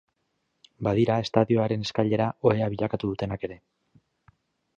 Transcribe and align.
Badira 0.87 1.17
estadioaren 1.25 1.85
eskailera 1.89 2.31
ohea 2.53 2.71
bilakatu 2.75 3.11
dutenak 3.13 3.47
ere. 3.51 3.61